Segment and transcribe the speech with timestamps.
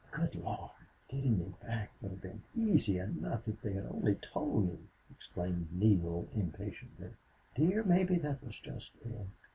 [0.09, 0.71] "Good Lord!
[1.09, 4.79] Getting me back would have been easy enough if they had only told me!"
[5.11, 7.11] exclaimed Neale, impatiently.
[7.53, 9.27] "Dear, maybe that was just it.